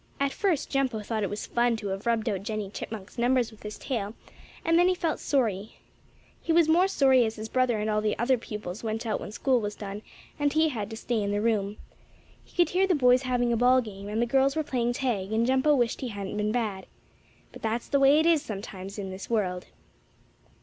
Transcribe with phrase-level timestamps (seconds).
[0.19, 3.61] At first Jumpo thought it was fun to have rubbed out Jennie Chipmunk's numbers with
[3.61, 4.15] his tail,
[4.65, 5.75] and then he felt sorry.
[6.41, 9.31] He was more sorry as his brother and all the other pupils went out when
[9.31, 10.01] school was done,
[10.39, 11.77] and he had to stay in the room.
[12.43, 15.31] He could hear the boys having a ball game, and the girls were playing tag,
[15.31, 16.87] and Jumpo wished he hadn't been bad.
[17.51, 19.67] But that's the way it is sometimes in this world.